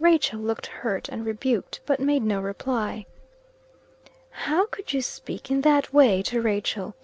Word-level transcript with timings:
Rachel 0.00 0.40
looked 0.40 0.66
hurt 0.66 1.08
and 1.08 1.24
rebuked, 1.24 1.78
but 1.86 2.00
made 2.00 2.24
no 2.24 2.40
reply. 2.40 3.06
"How 4.30 4.66
could 4.66 4.92
you 4.92 5.00
speak 5.00 5.52
in 5.52 5.60
that 5.60 5.92
way 5.92 6.20
to 6.22 6.42
Rachel?" 6.42 6.96